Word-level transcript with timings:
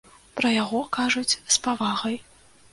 Пра 0.39 0.49
яго 0.63 0.79
кажуць 0.97 1.37
з 1.37 1.55
павагай. 1.69 2.21